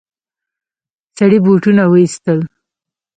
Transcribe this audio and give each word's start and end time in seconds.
سړي 1.17 1.37
بوټونه 1.45 1.83
وايستل. 1.91 2.39